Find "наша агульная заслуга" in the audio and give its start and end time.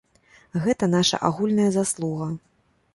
0.95-2.33